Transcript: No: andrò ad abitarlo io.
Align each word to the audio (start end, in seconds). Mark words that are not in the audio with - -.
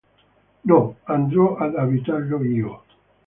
No: 0.69 0.95
andrò 1.03 1.57
ad 1.57 1.75
abitarlo 1.75 2.43
io. 2.43 2.83